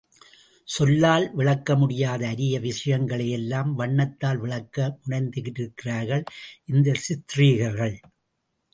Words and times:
சொல்லால் 0.67 1.25
விளக்க 1.33 1.75
முடியாத 1.75 2.27
அரிய 2.27 2.59
விஷயங்களை 2.59 3.29
எல்லாம் 3.29 3.71
வண்ணத்தால் 3.75 4.37
விளக்க 4.37 4.97
முனைந்திருக்கிறார்கள் 5.05 6.23
இந்த 6.65 6.95
சித்ரீகர்கள். 7.07 7.95